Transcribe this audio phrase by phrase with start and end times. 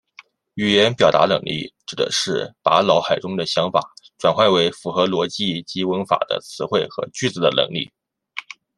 [0.55, 7.87] 语言表达能力指的是把脑海中的想法转换为符合逻辑及文法的词汇和句子的能力。